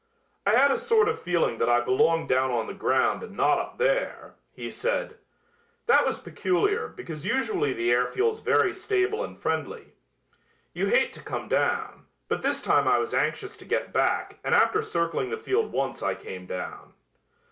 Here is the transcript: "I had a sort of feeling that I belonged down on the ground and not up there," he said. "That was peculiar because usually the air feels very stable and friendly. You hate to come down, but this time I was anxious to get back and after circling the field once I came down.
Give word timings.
"I 0.47 0.55
had 0.55 0.71
a 0.71 0.79
sort 0.79 1.07
of 1.07 1.21
feeling 1.21 1.59
that 1.59 1.69
I 1.69 1.79
belonged 1.79 2.27
down 2.27 2.49
on 2.49 2.65
the 2.65 2.73
ground 2.73 3.21
and 3.21 3.37
not 3.37 3.59
up 3.59 3.77
there," 3.77 4.33
he 4.51 4.71
said. 4.71 5.19
"That 5.85 6.07
was 6.07 6.17
peculiar 6.19 6.87
because 6.87 7.23
usually 7.23 7.71
the 7.73 7.91
air 7.91 8.07
feels 8.07 8.41
very 8.41 8.73
stable 8.73 9.23
and 9.23 9.37
friendly. 9.37 9.93
You 10.73 10.87
hate 10.87 11.13
to 11.13 11.21
come 11.23 11.47
down, 11.47 12.07
but 12.29 12.41
this 12.41 12.63
time 12.63 12.87
I 12.87 12.97
was 12.97 13.13
anxious 13.13 13.55
to 13.57 13.65
get 13.65 13.93
back 13.93 14.39
and 14.43 14.55
after 14.55 14.81
circling 14.81 15.29
the 15.29 15.37
field 15.37 15.71
once 15.71 16.01
I 16.01 16.15
came 16.15 16.47
down. 16.47 16.95